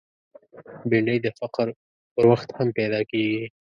[0.89, 1.67] بېنډۍ د فقر
[2.13, 3.43] پر وخت هم پیدا کېږي